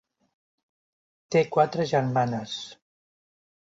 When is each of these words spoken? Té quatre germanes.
Té 1.37 1.45
quatre 1.59 1.89
germanes. 1.95 2.59